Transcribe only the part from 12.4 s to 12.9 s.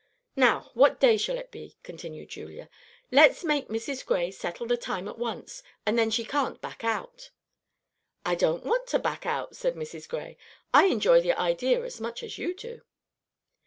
do."